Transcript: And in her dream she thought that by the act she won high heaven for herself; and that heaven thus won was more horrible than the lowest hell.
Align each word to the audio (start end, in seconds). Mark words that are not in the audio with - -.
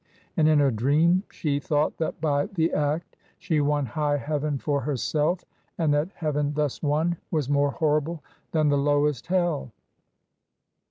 And 0.35 0.47
in 0.49 0.57
her 0.57 0.71
dream 0.71 1.21
she 1.29 1.59
thought 1.59 1.97
that 1.99 2.19
by 2.19 2.47
the 2.47 2.73
act 2.73 3.15
she 3.37 3.61
won 3.61 3.85
high 3.85 4.17
heaven 4.17 4.57
for 4.57 4.81
herself; 4.81 5.45
and 5.77 5.93
that 5.93 6.09
heaven 6.15 6.55
thus 6.55 6.81
won 6.81 7.17
was 7.29 7.49
more 7.51 7.69
horrible 7.69 8.23
than 8.51 8.69
the 8.69 8.79
lowest 8.79 9.27
hell. 9.27 9.69